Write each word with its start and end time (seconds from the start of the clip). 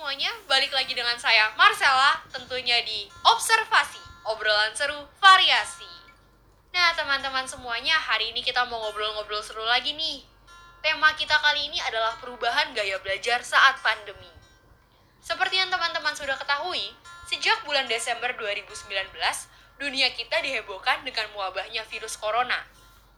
semuanya, 0.00 0.32
balik 0.48 0.72
lagi 0.72 0.96
dengan 0.96 1.12
saya 1.20 1.52
Marcella, 1.60 2.24
tentunya 2.32 2.80
di 2.88 3.04
Observasi, 3.20 4.00
obrolan 4.32 4.72
seru 4.72 4.96
variasi. 5.20 5.92
Nah 6.72 6.96
teman-teman 6.96 7.44
semuanya, 7.44 8.00
hari 8.00 8.32
ini 8.32 8.40
kita 8.40 8.64
mau 8.64 8.80
ngobrol-ngobrol 8.80 9.44
seru 9.44 9.60
lagi 9.60 9.92
nih. 9.92 10.24
Tema 10.80 11.12
kita 11.20 11.36
kali 11.44 11.68
ini 11.68 11.76
adalah 11.84 12.16
perubahan 12.16 12.72
gaya 12.72 12.96
belajar 13.04 13.44
saat 13.44 13.76
pandemi. 13.84 14.32
Seperti 15.20 15.60
yang 15.60 15.68
teman-teman 15.68 16.16
sudah 16.16 16.40
ketahui, 16.40 16.96
sejak 17.28 17.60
bulan 17.68 17.84
Desember 17.84 18.32
2019, 18.40 18.88
dunia 19.76 20.08
kita 20.16 20.40
dihebohkan 20.40 21.04
dengan 21.04 21.28
mewabahnya 21.36 21.84
virus 21.92 22.16
corona. 22.16 22.64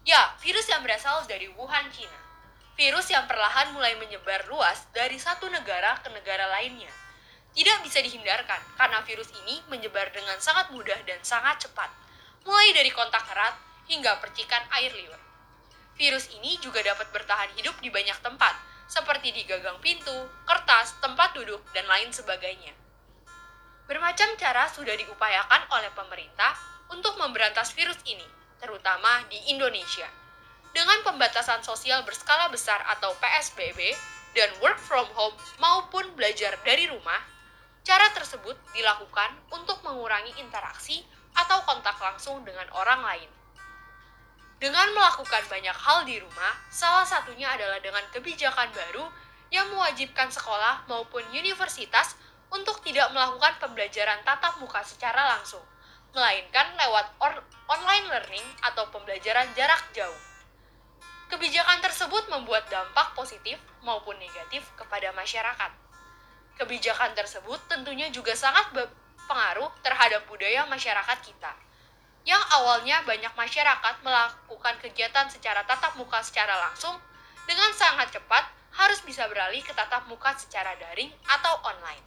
Ya, 0.03 0.35
virus 0.43 0.67
yang 0.67 0.83
berasal 0.83 1.23
dari 1.31 1.47
Wuhan, 1.47 1.95
China. 1.95 2.32
Virus 2.73 3.13
yang 3.13 3.29
perlahan 3.29 3.77
mulai 3.77 3.93
menyebar 4.01 4.49
luas 4.49 4.89
dari 4.97 5.21
satu 5.21 5.45
negara 5.53 6.01
ke 6.01 6.09
negara 6.09 6.49
lainnya. 6.49 6.89
Tidak 7.53 7.85
bisa 7.85 8.01
dihindarkan 8.01 8.81
karena 8.81 9.05
virus 9.05 9.29
ini 9.45 9.61
menyebar 9.69 10.09
dengan 10.09 10.41
sangat 10.41 10.73
mudah 10.73 10.97
dan 11.05 11.21
sangat 11.21 11.69
cepat, 11.69 11.93
mulai 12.49 12.73
dari 12.73 12.89
kontak 12.89 13.29
erat 13.29 13.53
hingga 13.93 14.17
percikan 14.25 14.65
air 14.81 14.89
liur. 14.97 15.21
Virus 16.01 16.33
ini 16.33 16.57
juga 16.65 16.81
dapat 16.81 17.13
bertahan 17.13 17.53
hidup 17.61 17.77
di 17.85 17.93
banyak 17.93 18.17
tempat, 18.25 18.57
seperti 18.89 19.37
di 19.37 19.45
gagang 19.45 19.77
pintu, 19.85 20.33
kertas, 20.49 20.97
tempat 21.05 21.37
duduk, 21.37 21.61
dan 21.77 21.85
lain 21.85 22.09
sebagainya. 22.09 22.73
Bermacam 23.85 24.33
cara 24.41 24.65
sudah 24.73 24.97
diupayakan 24.97 25.69
oleh 25.69 25.93
pemerintah 25.93 26.57
untuk 26.89 27.21
memberantas 27.21 27.77
virus 27.77 28.01
ini, 28.09 28.25
terutama 28.57 29.29
di 29.29 29.37
Indonesia. 29.53 30.22
Dengan 30.73 31.05
pembatasan 31.05 31.61
sosial 31.61 32.01
berskala 32.09 32.49
besar 32.49 32.81
atau 32.97 33.13
PSBB 33.21 33.93
dan 34.33 34.49
work 34.65 34.81
from 34.81 35.05
home 35.13 35.37
maupun 35.61 36.09
belajar 36.17 36.57
dari 36.65 36.89
rumah, 36.89 37.21
cara 37.85 38.09
tersebut 38.17 38.57
dilakukan 38.73 39.37
untuk 39.53 39.85
mengurangi 39.85 40.33
interaksi 40.41 41.05
atau 41.37 41.61
kontak 41.69 42.01
langsung 42.01 42.41
dengan 42.41 42.65
orang 42.73 43.05
lain. 43.05 43.31
Dengan 44.57 44.97
melakukan 44.97 45.45
banyak 45.53 45.77
hal 45.77 46.09
di 46.09 46.17
rumah, 46.25 46.57
salah 46.73 47.05
satunya 47.05 47.53
adalah 47.53 47.77
dengan 47.85 48.09
kebijakan 48.09 48.73
baru 48.73 49.05
yang 49.53 49.69
mewajibkan 49.69 50.33
sekolah 50.33 50.89
maupun 50.89 51.21
universitas 51.37 52.17
untuk 52.49 52.81
tidak 52.81 53.13
melakukan 53.13 53.61
pembelajaran 53.61 54.25
tatap 54.25 54.57
muka 54.57 54.81
secara 54.81 55.37
langsung, 55.37 55.65
melainkan 56.17 56.73
lewat 56.81 57.13
online 57.69 58.07
learning 58.09 58.47
atau 58.65 58.89
pembelajaran 58.89 59.53
jarak 59.53 59.85
jauh. 59.93 60.32
Kebijakan 61.33 61.81
tersebut 61.81 62.29
membuat 62.29 62.69
dampak 62.69 63.17
positif 63.17 63.57
maupun 63.81 64.13
negatif 64.21 64.69
kepada 64.77 65.17
masyarakat. 65.17 65.73
Kebijakan 66.61 67.17
tersebut 67.17 67.57
tentunya 67.73 68.13
juga 68.13 68.37
sangat 68.37 68.69
berpengaruh 68.77 69.73
terhadap 69.81 70.29
budaya 70.29 70.69
masyarakat 70.69 71.19
kita 71.25 71.57
yang 72.23 72.43
awalnya 72.55 73.03
banyak 73.03 73.35
masyarakat 73.35 73.95
melakukan 74.07 74.79
kegiatan 74.79 75.27
secara 75.27 75.67
tatap 75.67 75.99
muka 75.99 76.23
secara 76.23 76.55
langsung, 76.69 76.95
dengan 77.51 77.75
sangat 77.75 78.15
cepat 78.15 78.47
harus 78.79 79.03
bisa 79.03 79.27
beralih 79.27 79.59
ke 79.61 79.75
tatap 79.75 80.07
muka 80.07 80.31
secara 80.39 80.79
daring 80.79 81.11
atau 81.27 81.55
online. 81.67 82.05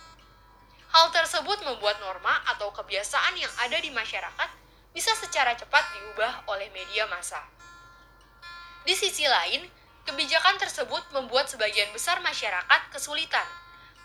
Hal 0.96 1.12
tersebut 1.12 1.59
membuat 1.68 2.00
norma 2.00 2.40
atau 2.48 2.72
kebiasaan 2.72 3.36
yang 3.36 3.52
ada 3.59 3.76
di 3.76 3.92
masyarakat 3.92 4.50
bisa 4.96 5.12
secara 5.20 5.52
cepat 5.59 5.84
diubah 5.92 6.48
oleh 6.48 6.72
media 6.72 7.03
massa. 7.12 7.44
Di 8.86 8.94
sisi 8.94 9.25
lain, 9.25 9.66
kebijakan 10.05 10.61
tersebut 10.61 11.09
membuat 11.09 11.50
sebagian 11.50 11.89
besar 11.89 12.22
masyarakat 12.22 12.94
kesulitan 12.94 13.50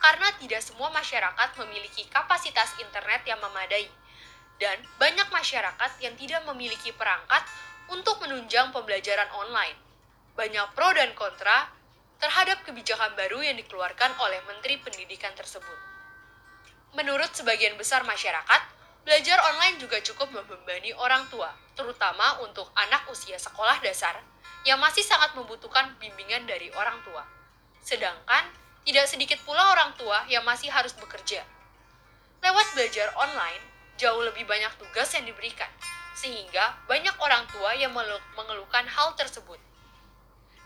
karena 0.00 0.32
tidak 0.40 0.64
semua 0.64 0.88
masyarakat 0.88 1.52
memiliki 1.60 2.08
kapasitas 2.08 2.72
internet 2.80 3.20
yang 3.28 3.36
memadai 3.44 3.92
dan 4.56 4.80
banyak 4.96 5.28
masyarakat 5.28 5.90
yang 6.00 6.16
tidak 6.16 6.40
memiliki 6.48 6.96
perangkat 6.96 7.44
untuk 7.92 8.24
menunjang 8.24 8.72
pembelajaran 8.72 9.28
online. 9.36 9.76
Banyak 10.32 10.72
pro 10.72 10.96
dan 10.96 11.12
kontra 11.12 11.68
terhadap 12.16 12.64
kebijakan 12.64 13.12
baru 13.20 13.44
yang 13.44 13.60
dikeluarkan 13.60 14.16
oleh 14.16 14.40
Menteri 14.48 14.80
Pendidikan 14.80 15.36
tersebut. 15.36 15.76
Menurut 16.96 17.28
sebagian 17.36 17.76
besar 17.76 18.00
masyarakat, 18.08 18.62
belajar 19.04 19.44
online 19.44 19.76
juga 19.76 20.00
cukup 20.00 20.32
membebani 20.32 20.96
orang 20.96 21.28
tua, 21.28 21.52
terutama 21.76 22.40
untuk 22.40 22.72
anak 22.72 23.04
usia 23.12 23.36
sekolah 23.36 23.76
dasar 23.84 24.16
yang 24.64 24.76
masih 24.76 25.00
sangat 25.00 25.32
membutuhkan 25.32 25.96
bimbingan 25.96 26.44
dari 26.44 26.68
orang 26.76 27.00
tua. 27.06 27.24
Sedangkan, 27.80 28.44
tidak 28.84 29.06
sedikit 29.08 29.40
pula 29.44 29.72
orang 29.72 29.92
tua 29.96 30.24
yang 30.28 30.44
masih 30.44 30.68
harus 30.72 30.92
bekerja. 30.96 31.44
Lewat 32.40 32.66
belajar 32.72 33.12
online, 33.16 33.60
jauh 34.00 34.20
lebih 34.24 34.48
banyak 34.48 34.72
tugas 34.80 35.12
yang 35.12 35.28
diberikan, 35.28 35.68
sehingga 36.16 36.76
banyak 36.88 37.12
orang 37.20 37.44
tua 37.52 37.76
yang 37.76 37.92
mengeluhkan 38.36 38.88
hal 38.88 39.12
tersebut. 39.16 39.60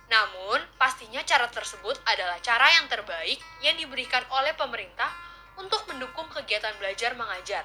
Namun, 0.07 0.63
pastinya 0.79 1.25
cara 1.25 1.51
tersebut 1.51 1.99
adalah 2.07 2.39
cara 2.39 2.71
yang 2.77 2.87
terbaik 2.87 3.41
yang 3.65 3.75
diberikan 3.75 4.23
oleh 4.31 4.55
pemerintah 4.55 5.11
untuk 5.59 5.87
mendukung 5.91 6.29
kegiatan 6.31 6.75
belajar 6.79 7.17
mengajar. 7.19 7.65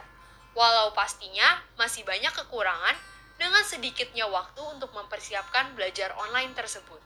Walau 0.58 0.94
pastinya 0.98 1.62
masih 1.78 2.02
banyak 2.06 2.34
kekurangan 2.34 2.98
dengan 3.40 3.64
sedikitnya 3.64 4.28
waktu 4.28 4.60
untuk 4.76 4.92
mempersiapkan 4.92 5.72
belajar 5.72 6.12
online 6.20 6.52
tersebut. 6.52 7.00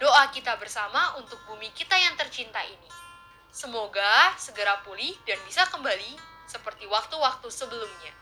Doa 0.00 0.32
kita 0.32 0.56
bersama 0.56 1.20
untuk 1.20 1.36
bumi 1.44 1.68
kita 1.76 1.92
yang 1.92 2.16
tercinta 2.16 2.64
ini. 2.64 2.88
Semoga 3.52 4.32
segera 4.40 4.80
pulih 4.80 5.12
dan 5.28 5.36
bisa 5.44 5.68
kembali 5.68 6.16
seperti 6.48 6.88
waktu-waktu 6.88 7.52
sebelumnya. 7.52 8.16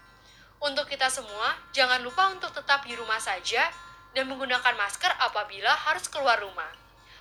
Untuk 0.58 0.90
kita 0.90 1.06
semua, 1.06 1.54
jangan 1.70 2.02
lupa 2.02 2.34
untuk 2.34 2.50
tetap 2.50 2.82
di 2.82 2.98
rumah 2.98 3.22
saja 3.22 3.70
dan 4.10 4.26
menggunakan 4.26 4.74
masker 4.74 5.14
apabila 5.22 5.70
harus 5.70 6.10
keluar 6.10 6.42
rumah, 6.42 6.74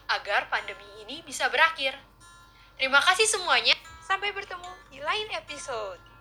agar 0.09 0.49
pandemi 0.49 1.05
ini 1.05 1.21
bisa 1.21 1.45
berakhir. 1.53 1.94
Terima 2.81 2.97
kasih 3.05 3.29
semuanya, 3.29 3.77
sampai 4.01 4.33
bertemu 4.33 4.71
di 4.89 4.97
lain 4.97 5.29
episode. 5.38 6.16